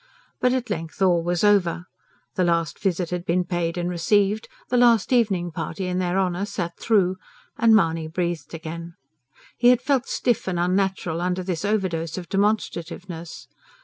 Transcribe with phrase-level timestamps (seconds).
[0.39, 1.85] But at length all was over:
[2.33, 6.45] the last visit had been paid and received, the last evening party in their honour
[6.45, 7.17] sat through;
[7.55, 8.95] and Mahony breathed again.
[9.57, 13.45] He had felt stiff and unnatural under this overdose of demonstrativeness.